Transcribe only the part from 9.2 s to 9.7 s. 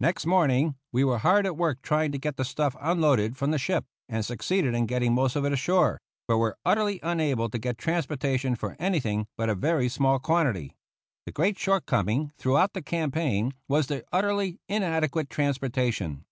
but a